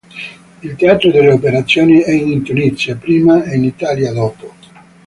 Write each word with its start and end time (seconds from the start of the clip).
Il 0.63 0.75
teatro 0.77 1.11
delle 1.11 1.31
operazioni 1.31 1.99
è 1.99 2.09
in 2.09 2.41
Tunisia 2.41 2.95
prima 2.95 3.43
e 3.43 3.55
in 3.55 3.65
Italia 3.65 4.11
dopo. 4.11 4.51